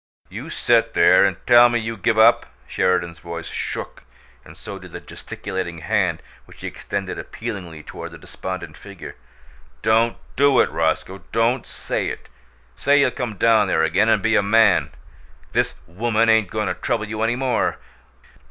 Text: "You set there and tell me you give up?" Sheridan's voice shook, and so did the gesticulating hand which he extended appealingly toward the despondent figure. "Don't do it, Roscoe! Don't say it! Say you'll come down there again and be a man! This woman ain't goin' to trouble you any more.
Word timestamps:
"You 0.29 0.49
set 0.49 0.95
there 0.95 1.23
and 1.25 1.37
tell 1.45 1.69
me 1.69 1.77
you 1.77 1.95
give 1.95 2.17
up?" 2.17 2.47
Sheridan's 2.67 3.19
voice 3.19 3.45
shook, 3.45 4.03
and 4.43 4.57
so 4.57 4.79
did 4.79 4.93
the 4.93 4.99
gesticulating 4.99 5.77
hand 5.77 6.23
which 6.45 6.61
he 6.61 6.67
extended 6.67 7.19
appealingly 7.19 7.83
toward 7.83 8.09
the 8.11 8.17
despondent 8.17 8.77
figure. 8.77 9.15
"Don't 9.83 10.17
do 10.35 10.59
it, 10.59 10.71
Roscoe! 10.71 11.19
Don't 11.31 11.67
say 11.67 12.07
it! 12.07 12.29
Say 12.75 12.99
you'll 13.01 13.11
come 13.11 13.35
down 13.35 13.67
there 13.67 13.83
again 13.83 14.09
and 14.09 14.23
be 14.23 14.35
a 14.35 14.41
man! 14.41 14.89
This 15.51 15.75
woman 15.85 16.29
ain't 16.29 16.49
goin' 16.49 16.65
to 16.65 16.73
trouble 16.73 17.05
you 17.07 17.21
any 17.21 17.35
more. 17.35 17.77